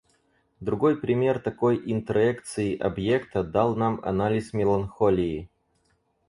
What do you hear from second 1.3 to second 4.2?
такой интроекции объекта дал нам